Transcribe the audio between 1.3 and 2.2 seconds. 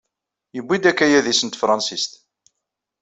n tefṛansit.